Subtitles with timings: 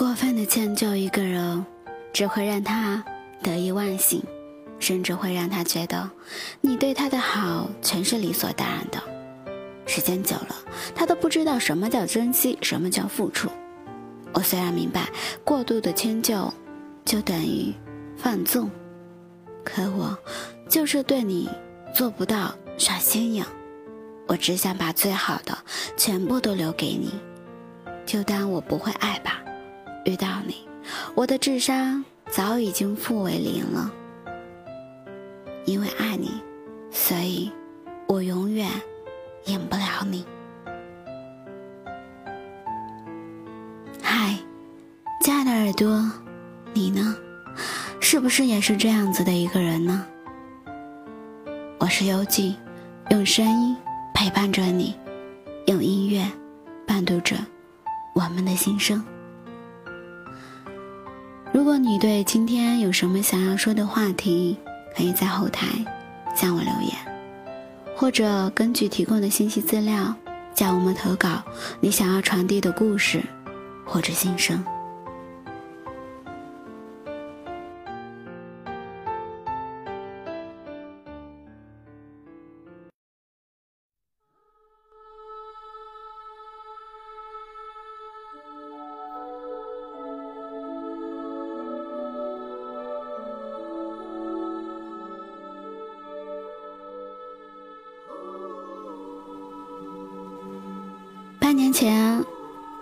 [0.00, 1.66] 过分的迁就一个人，
[2.10, 3.04] 只会让他
[3.42, 4.22] 得意忘形。
[4.78, 6.10] 甚至会让他觉得，
[6.62, 8.98] 你对他的好全是理所当然的。
[9.84, 10.56] 时间久了，
[10.94, 13.50] 他都不知道什么叫珍惜，什么叫付出。
[14.32, 15.06] 我虽然明白
[15.44, 16.50] 过度的迁就
[17.04, 17.70] 就等于
[18.16, 18.70] 放纵，
[19.62, 20.16] 可我
[20.66, 21.46] 就是对你
[21.94, 23.44] 做不到耍心眼。
[24.26, 25.58] 我只想把最好的
[25.94, 27.12] 全部都留给你，
[28.06, 29.29] 就当我不会爱吧。
[30.04, 30.66] 遇到你，
[31.14, 33.92] 我的智商早已经负为零了。
[35.66, 36.40] 因为爱你，
[36.90, 37.50] 所以
[38.06, 38.68] 我永远
[39.44, 40.24] 赢不了你。
[44.02, 44.36] 嗨，
[45.22, 46.10] 亲爱的耳朵，
[46.72, 47.14] 你呢？
[48.00, 50.06] 是不是也是这样子的一个人呢？
[51.78, 52.56] 我是游记，
[53.10, 53.76] 用声音
[54.14, 54.96] 陪伴着你，
[55.66, 56.26] 用音乐
[56.86, 57.36] 伴读着
[58.14, 59.04] 我们的心声。
[61.52, 64.56] 如果你对今天有什么想要说的话题，
[64.96, 65.66] 可以在后台
[66.34, 66.94] 向我留言，
[67.96, 70.14] 或者根据提供的信息资料，
[70.54, 71.42] 向我们投稿
[71.80, 73.20] 你想要传递的故事
[73.84, 74.64] 或者心声。
[101.72, 102.24] 前，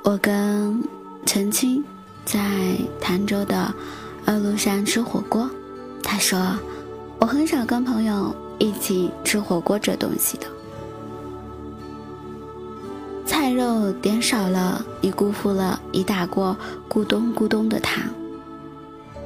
[0.02, 0.82] 我跟
[1.26, 1.84] 陈青
[2.24, 2.40] 在
[3.00, 3.72] 潭州的
[4.24, 5.48] 二路山吃火锅。
[6.02, 6.58] 他说
[7.18, 10.46] ：“我很少跟朋友一起吃火锅这东西的，
[13.26, 16.56] 菜肉点少了，你辜负了一大锅
[16.88, 18.04] 咕咚咕咚的汤；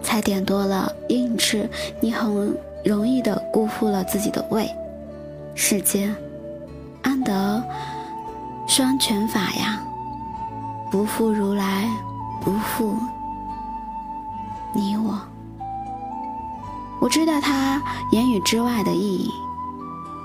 [0.02, 1.68] 菜点多了，硬吃，
[2.00, 4.68] 你很容易的辜负了自己的胃。
[5.54, 6.16] 世间，
[7.02, 7.62] 安得？”
[8.74, 9.78] 双全法呀，
[10.90, 11.86] 不负如来，
[12.40, 12.96] 不负
[14.72, 15.20] 你我。
[16.98, 19.30] 我知道他言语之外的意义。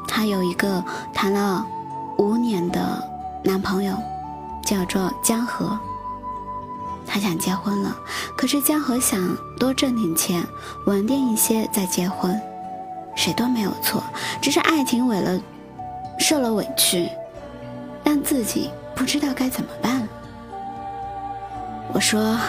[0.07, 0.81] 他有一个
[1.13, 1.67] 谈了
[2.19, 3.05] 五年的
[3.43, 3.93] 男朋友，
[4.63, 5.77] 叫做江河。
[7.05, 7.93] 他想结婚了，
[8.37, 9.19] 可是江河想
[9.59, 10.41] 多挣点钱，
[10.85, 12.39] 稳定一些再结婚。
[13.13, 14.01] 谁都没有错，
[14.39, 15.37] 只是爱情为了
[16.17, 17.09] 受了委屈。
[18.07, 20.07] 让自己不知道该怎么办。
[21.91, 22.39] 我说：“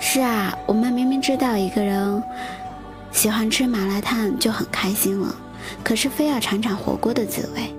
[0.00, 2.20] 是啊，我们明明知道一个人
[3.12, 5.32] 喜欢吃麻辣烫就很开心了，
[5.84, 7.72] 可是非要尝尝火锅的滋味。”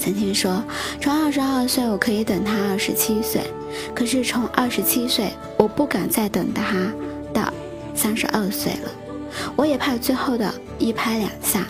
[0.00, 0.64] 曾经说
[0.98, 3.42] ：“从二十二岁我可以等他二十七岁，
[3.94, 6.90] 可是从二十七岁我不敢再等他
[7.34, 7.52] 到
[7.94, 8.90] 三十二岁了，
[9.54, 11.66] 我也怕最后的一拍两散，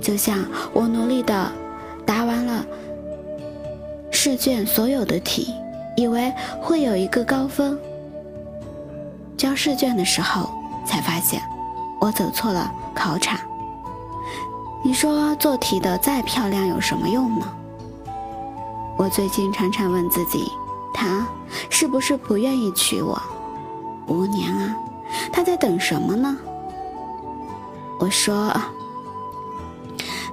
[0.00, 1.52] 就像我努力的
[2.04, 2.66] 答完了。”
[4.22, 5.50] 试卷所有的题，
[5.96, 7.80] 以为会有一个高分。
[9.34, 10.50] 交试卷的时候，
[10.84, 11.40] 才发现
[11.98, 13.40] 我走错了考场。
[14.84, 17.46] 你说做题的再漂亮有什么用呢？
[18.98, 20.52] 我最近常常问自己，
[20.92, 21.26] 他
[21.70, 23.18] 是不是不愿意娶我？
[24.06, 24.76] 五年啊，
[25.32, 26.36] 他在等什么呢？
[27.98, 28.54] 我说，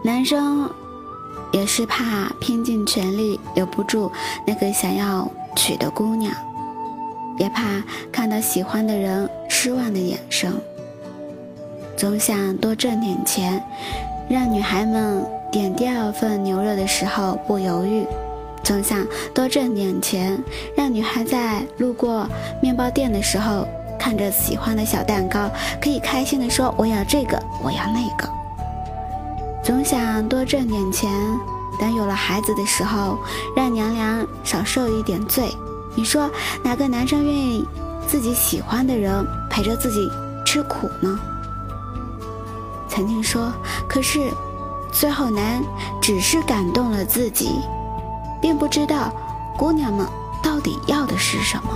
[0.04, 0.70] 男生。
[1.52, 4.12] 也是怕拼尽全力留不住
[4.46, 6.32] 那个想要娶的姑娘，
[7.40, 10.54] 也怕看到喜欢的人失望的眼神，
[11.96, 13.64] 总想多挣点钱，
[14.30, 18.04] 让女孩们点第二份牛肉的时候不犹豫；
[18.64, 20.38] 总想多挣点钱，
[20.76, 22.28] 让女孩在路过
[22.62, 23.68] 面包店的时候，
[23.98, 25.50] 看着喜欢的小蛋糕，
[25.82, 28.30] 可以开心的说：“我要这个，我要那个。”
[29.68, 31.12] 总想多挣点钱，
[31.78, 33.20] 等有了孩子的时候，
[33.54, 35.54] 让娘娘少受一点罪。
[35.94, 36.32] 你说
[36.64, 37.68] 哪个男生愿意
[38.08, 40.10] 自己喜欢的人陪着自己
[40.46, 41.20] 吃苦呢？
[42.88, 43.52] 曾经说，
[43.90, 44.32] 可是
[44.90, 45.62] 最后男
[46.02, 47.60] 只是感动了自己，
[48.42, 49.12] 并不知道
[49.58, 50.08] 姑娘们
[50.42, 51.72] 到底要的是什么。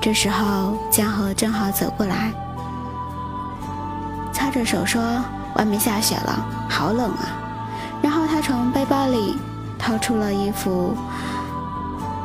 [0.00, 2.32] 这时候江河正好走过来，
[4.56, 5.02] 着手说
[5.56, 7.28] ：“外面下雪了，好冷啊。”
[8.00, 9.36] 然后他从背包里
[9.78, 10.96] 掏出了一副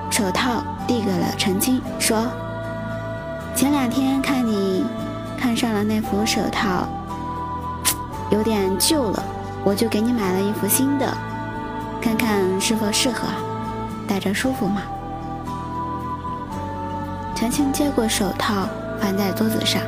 [0.10, 2.26] 手套，递给了陈青，说
[3.54, 4.86] ：“前两天看你
[5.38, 6.88] 看上了那副手套，
[8.30, 9.22] 有点旧了，
[9.66, 11.06] 我就给你买了一副新的，
[12.02, 13.28] 看看是否适合，
[14.08, 14.84] 戴着舒服吗？”
[17.36, 18.70] 陈青接过手套，
[19.02, 19.82] 放在桌子上。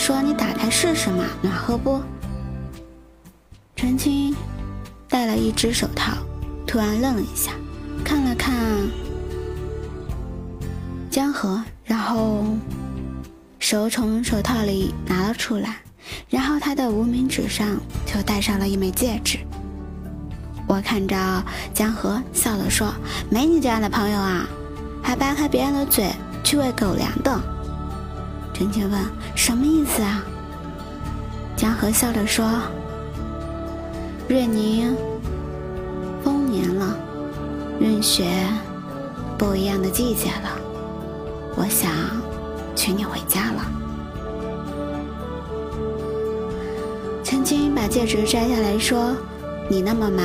[0.00, 2.00] 说：“你打开试试嘛，暖和不？”
[3.76, 4.34] 陈青
[5.06, 6.16] 戴了一只手套，
[6.66, 7.52] 突然愣了一下，
[8.02, 8.56] 看了看
[11.10, 12.46] 江河，然后
[13.58, 15.76] 手从手套里拿了出来，
[16.30, 19.38] 然后他的无名指上就戴上了一枚戒指。
[20.66, 21.44] 我看着
[21.74, 22.90] 江河笑了，说
[23.28, 24.48] ：“没你这样的朋友啊。”
[25.04, 26.10] 还扒开别人的嘴
[26.42, 27.38] 去喂狗粮的，
[28.60, 29.00] 陈青问
[29.34, 30.22] ：“什么意思啊？”
[31.56, 32.46] 江河笑着说
[34.28, 34.94] ：“瑞宁
[36.22, 36.94] 丰年了，
[37.80, 38.26] 润雪
[39.38, 40.60] 不一样的季节了，
[41.56, 41.90] 我想
[42.76, 43.64] 娶你回家了。”
[47.24, 49.16] 陈青把戒指摘下来说
[49.70, 50.22] ：“你那么忙，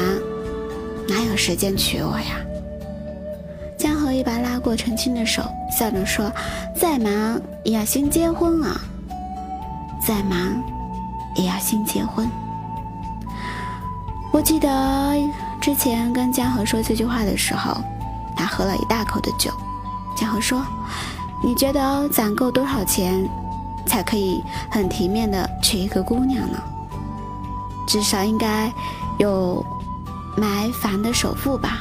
[1.08, 2.46] 哪有时间娶我呀？”
[3.77, 6.31] 江河一把拉过陈青的手，笑着说
[6.75, 8.80] ：“再忙也要先结婚啊！
[10.06, 10.63] 再忙
[11.36, 12.30] 也要先结婚。”
[14.31, 15.16] 我记得
[15.62, 17.77] 之前跟江河说这句话的时候，
[18.36, 19.51] 他喝了一大口的酒。
[20.16, 20.66] 江河说
[21.44, 23.27] ：“你觉得攒够多少钱，
[23.86, 26.57] 才可以很体面的娶一个姑娘呢？
[27.88, 28.72] 至少应该
[29.19, 29.63] 有
[30.38, 31.80] 买房的首付吧？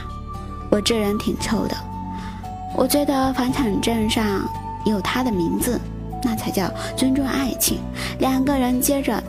[0.70, 1.76] 我这人挺臭的。”
[2.76, 4.42] 我觉得房产证上
[4.84, 5.80] 有他的名字，
[6.22, 7.78] 那才叫尊重爱情。
[8.18, 9.22] 两个人接着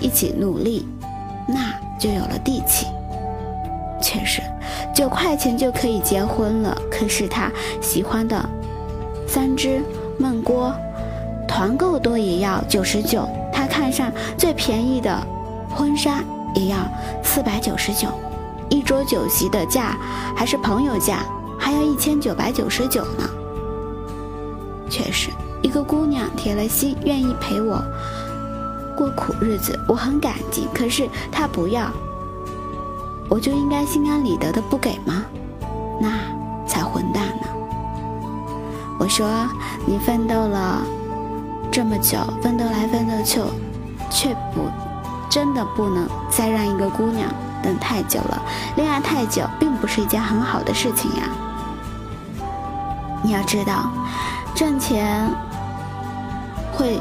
[0.00, 0.86] 一起努力，
[1.46, 2.86] 那就有了地气。
[4.00, 4.40] 确实，
[4.94, 6.76] 九块钱就可以结婚了。
[6.90, 7.50] 可是他
[7.80, 8.48] 喜欢的
[9.26, 9.82] 三只
[10.20, 10.72] 焖锅，
[11.48, 13.28] 团购多也要九十九。
[13.52, 15.26] 他看上最便宜的
[15.70, 16.22] 婚纱
[16.54, 16.76] 也要
[17.22, 18.08] 四百九十九，
[18.68, 19.96] 一桌酒席的价
[20.36, 21.24] 还是朋友价。
[21.64, 23.26] 还要一千九百九十九呢。
[24.90, 25.30] 确实，
[25.62, 27.82] 一个姑娘铁了心愿意陪我
[28.94, 30.68] 过苦日子，我很感激。
[30.74, 31.90] 可是她不要，
[33.30, 35.24] 我就应该心安理得的不给吗？
[35.98, 36.10] 那
[36.66, 37.48] 才混蛋呢！
[39.00, 39.26] 我说
[39.86, 40.82] 你奋斗了
[41.72, 43.40] 这么久，奋斗来奋斗去，
[44.10, 44.68] 却不
[45.30, 47.26] 真的不能再让一个姑娘
[47.62, 48.42] 等太久了。
[48.76, 51.22] 恋爱太久，并不是一件很好的事情呀。
[53.24, 53.90] 你要知道，
[54.54, 55.26] 挣钱
[56.74, 57.00] 会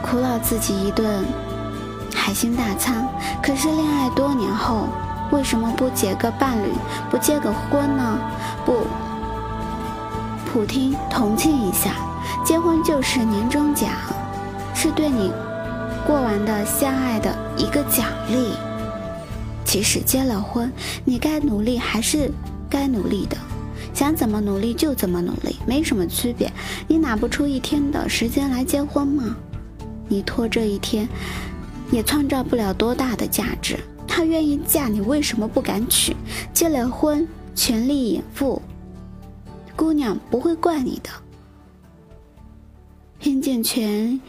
[0.00, 1.24] 苦恼自己一顿
[2.14, 3.04] 海鲜大餐，
[3.42, 4.86] 可是恋爱多年后，
[5.32, 6.72] 为什么不结个伴侣，
[7.10, 8.16] 不结个婚呢？
[8.64, 8.86] 不
[10.46, 11.94] 普听同庆一下，
[12.44, 13.90] 结婚就是年终奖，
[14.72, 15.32] 是对你
[16.06, 18.52] 过完的相爱的一个奖励。
[19.64, 20.72] 其实结了婚，
[21.04, 22.30] 你该努力还是
[22.70, 23.36] 该努力的。
[24.02, 26.52] 想怎么努力就怎么努力，没什么区别。
[26.88, 29.36] 你拿不出一天的时间来结婚吗？
[30.08, 31.08] 你拖这一天，
[31.92, 33.78] 也创造不了多大的价值。
[34.08, 36.16] 他愿意嫁你，为什么不敢娶？
[36.52, 38.60] 结了婚，全力以赴，
[39.76, 41.08] 姑娘不会怪你的。
[43.20, 44.20] 拼尽全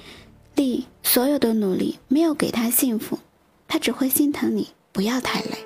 [0.56, 3.18] 力，所有的努力没有给他幸福，
[3.68, 5.58] 他只会心疼你，不要太累。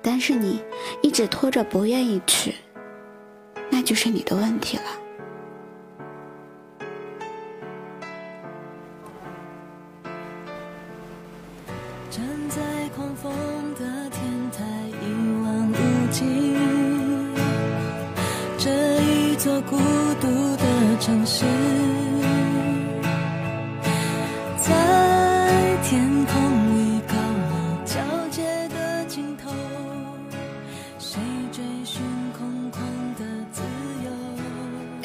[0.00, 0.60] 但是你
[1.02, 2.54] 一直拖着，不愿意娶。
[3.70, 4.84] 那就是你的问题了。
[12.10, 13.32] 站在狂风
[13.74, 14.64] 的天台，
[15.02, 15.04] 一
[15.42, 15.72] 望无
[16.10, 16.24] 际，
[18.58, 18.70] 这
[19.02, 19.76] 一座孤
[20.20, 20.64] 独的
[20.98, 21.44] 城市。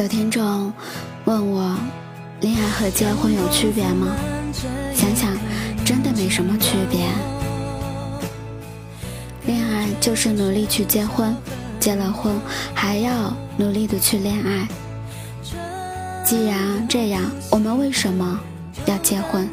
[0.04, 0.70] 有听众
[1.24, 1.78] 问我，
[2.42, 4.14] 恋爱和结婚有区别吗？
[4.94, 5.32] 想想，
[5.86, 7.08] 真的没什么区别。
[9.46, 11.34] 恋爱就是努力去结婚，
[11.80, 12.38] 结了婚
[12.74, 14.68] 还要努力的去恋爱。
[16.26, 18.38] 既然这样，我们为什么
[18.86, 19.50] 要结婚？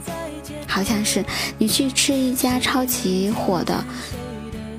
[0.66, 1.24] 好像是
[1.58, 3.84] 你去吃一家超级火的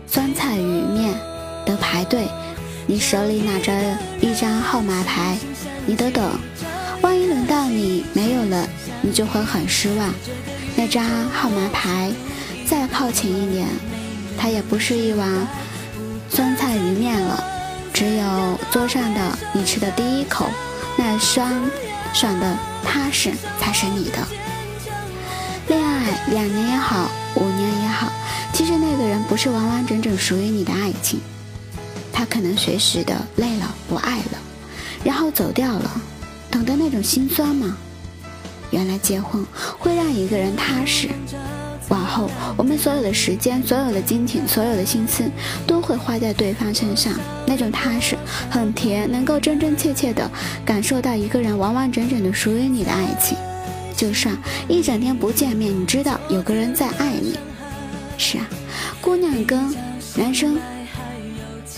[0.06, 1.18] 酸菜鱼面
[1.66, 2.28] 的排队，
[2.86, 3.72] 你手里拿着
[4.20, 5.38] 一张号码牌，
[5.86, 6.40] 你得等，
[7.02, 8.68] 万一轮到你没有了，
[9.02, 10.14] 你就会很失望。
[10.76, 12.12] 那张号码牌
[12.66, 13.68] 再靠前一点，
[14.38, 15.48] 它也不是一碗
[16.30, 17.44] 酸菜鱼面了，
[17.94, 20.50] 只有桌上的你吃的第一口
[20.98, 21.54] 那酸
[22.14, 24.28] 爽的踏实才是你的。
[25.68, 28.12] 恋爱两年也好，五年也好，
[28.54, 31.20] 其实那个人不是完完整整属于你的爱情，
[32.14, 34.38] 他可能随时的累了不爱了，
[35.04, 36.02] 然后走掉了，
[36.50, 37.78] 懂得那种心酸吗？
[38.70, 39.46] 原来结婚
[39.78, 41.10] 会让一个人踏实，
[41.90, 45.30] 往后我们所有的时间、所有的金钱、所有的心思
[45.68, 47.14] 都会花在对方身上，
[47.46, 48.16] 那种踏实
[48.50, 50.30] 很甜，能够真真切切的
[50.64, 53.38] 感受到一个人完完整整的属于你的爱情。
[53.98, 54.38] 就算
[54.70, 57.38] 一整天不见面，你知道有个人在爱你。
[58.18, 58.48] 是啊，
[59.02, 59.76] 姑娘跟
[60.16, 60.58] 男生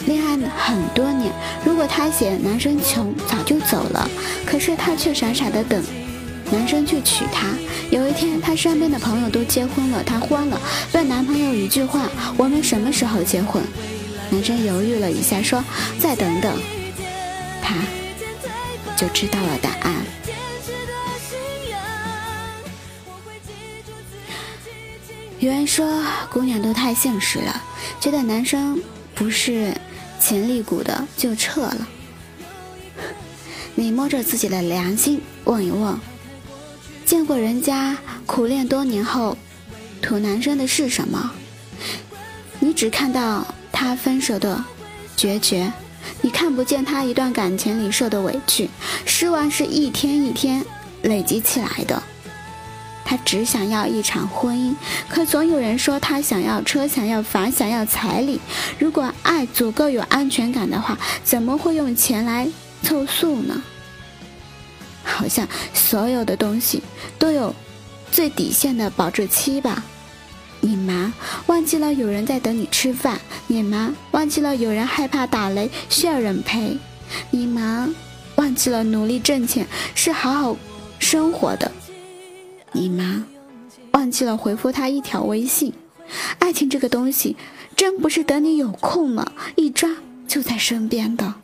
[0.06, 1.32] 恋爱很多年，
[1.66, 4.10] 如果他嫌男生穷，早就走了。
[4.46, 5.82] 可是他却傻傻的等
[6.52, 7.48] 男生去娶她。
[7.90, 10.60] 有一天，她身边的朋友都结婚了，她慌了，
[10.94, 13.64] 问男朋友一句话：“我们什么时候结婚？”
[14.30, 15.64] 男生犹豫了一下，说
[16.00, 16.60] ：“再等等。”
[17.62, 17.76] 他
[18.98, 19.94] 就知道了答案。
[25.40, 27.62] 有人说，姑娘都太现实了，
[28.00, 28.82] 觉得男生
[29.14, 29.74] 不是
[30.24, 31.88] 潜力股的就撤了。
[33.76, 36.00] 你摸着自己的良心问一问，
[37.06, 39.38] 见过人家苦练多年后
[40.02, 41.32] 图男生的是什么？
[42.60, 44.64] 你只看到他分手的
[45.18, 45.74] 决绝，
[46.22, 48.70] 你看不见他一段感情里受的委屈，
[49.06, 50.64] 失望是一天一天
[51.02, 52.02] 累积起来的。
[53.06, 54.76] 他只想要一场婚姻，
[55.10, 58.40] 可总有人说他想要车，想要房，想要彩礼。
[58.80, 62.48] 如果爱足够有安全感的话，怎么会用钱来
[62.82, 63.62] 凑数呢？
[65.04, 66.82] 好像所有的东西
[67.20, 67.54] 都有
[68.10, 69.84] 最底线的保质期吧。
[70.62, 71.12] 你忙
[71.48, 76.78] 忘记了有人在等你吃饭，你忙忘记了有人害怕打雷需要人陪，
[77.32, 77.94] 你忙
[78.38, 80.56] 忘记了努力挣钱是好好
[81.00, 81.70] 生活的。
[82.74, 83.26] 你吗？
[83.92, 85.74] 忘记了回复他一条微信。
[86.40, 87.38] 爱情这个东西，
[87.76, 89.90] 真不是等你有空了，一抓
[90.28, 91.36] 就在身边的。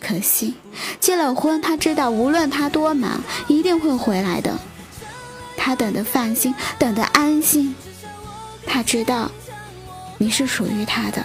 [0.00, 0.54] 可惜，
[1.00, 4.58] 结了婚，他知道无论他多忙，一定会回来的。
[5.56, 7.74] 他等的放心，等的安心。
[8.66, 9.30] 他知道，
[10.18, 11.24] 你是属于他的。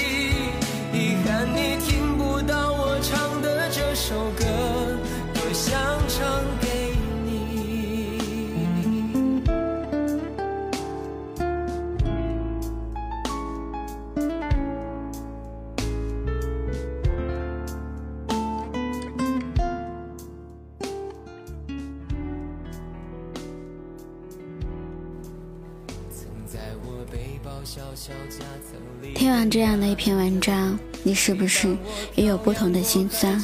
[29.51, 31.75] 这样的一篇文章，你是不是
[32.15, 33.43] 也有不同的心酸？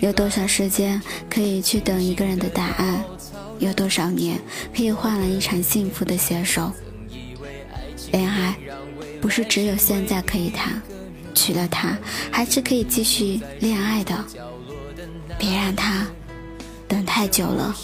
[0.00, 3.04] 有多少时间可以去等一个人的答案？
[3.58, 4.40] 有多少年
[4.74, 6.72] 可以换来一场幸福的携手？
[8.10, 8.56] 恋爱
[9.20, 10.80] 不是只有现在可以谈，
[11.34, 11.94] 娶了她
[12.30, 14.24] 还是可以继续恋爱的。
[15.38, 16.06] 别让他
[16.88, 17.76] 等太久了，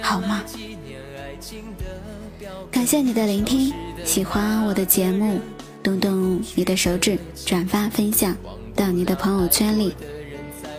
[0.00, 0.44] 好吗？
[2.70, 3.72] 感谢你的聆听，
[4.04, 5.40] 喜欢我的节目，
[5.82, 8.36] 动动你的手指，转发分享
[8.74, 9.94] 到你的朋友圈里。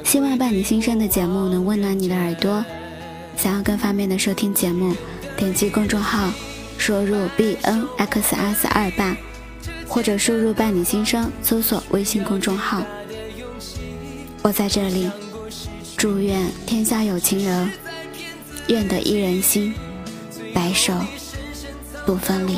[0.03, 2.63] 希望伴你心声的节目能温暖你的耳朵。
[3.37, 4.93] 想要更方便的收听节目，
[5.37, 6.31] 点击公众号，
[6.77, 9.15] 输入 b n x s 二八，
[9.87, 12.83] 或者输入伴你心声，搜索微信公众号。
[14.41, 15.09] 我在这里，
[15.95, 17.71] 祝愿天下有情人，
[18.67, 19.73] 愿得一人心，
[20.53, 20.93] 白首
[22.05, 22.57] 不分离。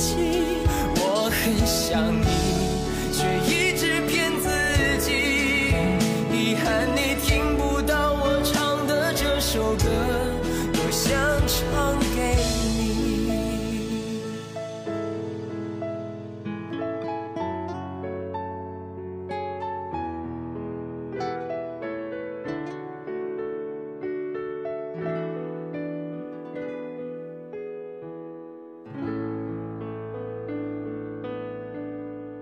[0.00, 0.29] 语，